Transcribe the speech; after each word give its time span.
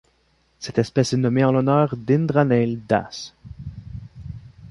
Cette 0.57 0.79
espèce 0.79 1.13
est 1.13 1.17
nommée 1.17 1.43
en 1.43 1.51
l'honneur 1.51 1.95
d'Indraneil 1.95 2.77
Das. 2.89 3.35